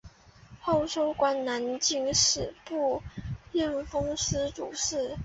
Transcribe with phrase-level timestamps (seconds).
[0.61, 3.03] 后授官南京吏部
[3.51, 5.15] 验封司主事。